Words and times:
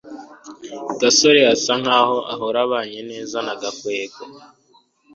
gasore 0.99 1.41
asa 1.53 1.73
nkaho 1.81 2.17
ahora 2.33 2.59
abanye 2.65 2.99
neza 3.11 3.37
na 3.45 3.53
gakwego 3.61 4.21